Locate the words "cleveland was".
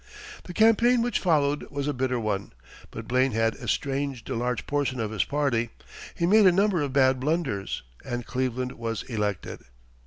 8.25-9.03